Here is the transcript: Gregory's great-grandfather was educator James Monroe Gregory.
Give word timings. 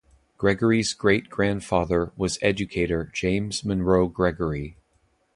Gregory's 0.39 0.95
great-grandfather 0.95 2.11
was 2.17 2.39
educator 2.41 3.03
James 3.13 3.63
Monroe 3.63 4.07
Gregory. 4.07 4.75